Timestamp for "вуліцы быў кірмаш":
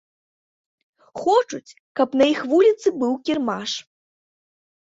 2.55-3.79